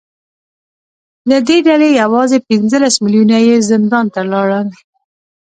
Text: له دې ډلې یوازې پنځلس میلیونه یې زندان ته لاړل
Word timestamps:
له 1.29 1.37
دې 1.47 1.57
ډلې 1.67 1.89
یوازې 2.01 2.37
پنځلس 2.49 2.95
میلیونه 3.03 3.37
یې 3.47 3.55
زندان 3.71 4.05
ته 4.13 4.21
لاړل 4.31 4.67